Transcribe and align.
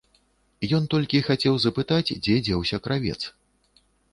Ён 0.77 0.87
толькі 0.93 1.21
хацеў 1.27 1.59
запытаць, 1.65 2.15
дзе 2.27 2.35
дзеўся 2.51 2.77
кравец. 2.89 3.19